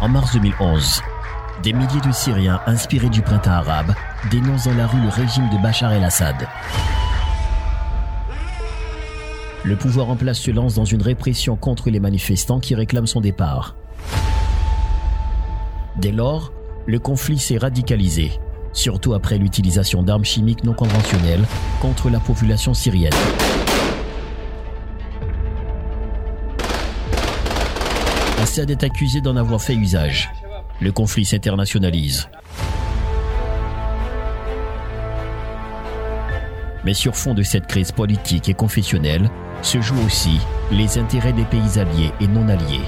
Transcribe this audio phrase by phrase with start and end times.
[0.00, 1.02] En mars 2011,
[1.62, 3.94] des milliers de Syriens inspirés du printemps arabe
[4.30, 6.48] dénoncent dans la rue le régime de Bachar el-Assad.
[9.62, 13.20] Le pouvoir en place se lance dans une répression contre les manifestants qui réclament son
[13.20, 13.76] départ.
[15.98, 16.50] Dès lors,
[16.86, 18.32] le conflit s'est radicalisé,
[18.72, 21.44] surtout après l'utilisation d'armes chimiques non conventionnelles
[21.82, 23.12] contre la population syrienne.
[28.40, 30.30] Assad est accusé d'en avoir fait usage.
[30.80, 32.26] Le conflit s'internationalise.
[36.82, 39.28] Mais sur fond de cette crise politique et confessionnelle
[39.60, 40.40] se jouent aussi
[40.72, 42.80] les intérêts des pays alliés et non alliés.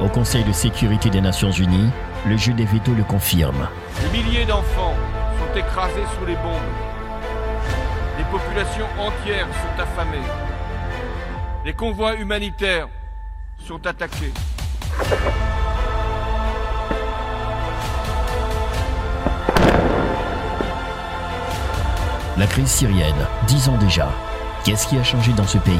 [0.00, 1.90] Au Conseil de sécurité des Nations Unies,
[2.26, 3.68] le jeu des vétos le confirme.
[4.00, 4.96] Des milliers d'enfants
[5.38, 7.01] sont écrasés sous les bombes.
[8.32, 10.26] Des populations entières sont affamées.
[11.66, 12.88] Les convois humanitaires
[13.58, 14.32] sont attaqués.
[22.38, 23.14] La crise syrienne,
[23.48, 24.10] dix ans déjà.
[24.64, 25.76] Qu'est-ce qui a changé dans ce pays?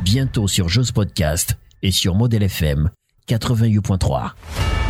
[0.00, 2.90] Bientôt sur Joe's Podcast et sur Model FM
[3.28, 4.81] 88.3.